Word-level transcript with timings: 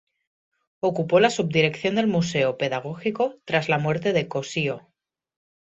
Ocupó 0.79 1.19
la 1.19 1.29
subdirección 1.29 1.93
del 1.93 2.07
Museo 2.07 2.57
Pedagógico 2.57 3.35
tras 3.45 3.69
la 3.69 3.77
muerte 3.77 4.13
de 4.13 4.27
Cossío. 4.27 4.89